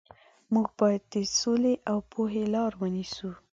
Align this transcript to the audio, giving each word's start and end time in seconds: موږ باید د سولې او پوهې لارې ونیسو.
موږ 0.53 0.67
باید 0.79 1.03
د 1.13 1.15
سولې 1.39 1.75
او 1.89 1.97
پوهې 2.11 2.43
لارې 2.53 2.77
ونیسو. 2.81 3.29